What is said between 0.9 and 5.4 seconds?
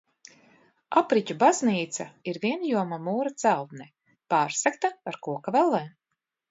Apriķu baznīca ir vienjoma mūra celtne, pārsegta ar